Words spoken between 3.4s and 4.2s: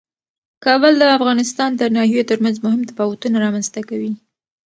رامنځ ته کوي.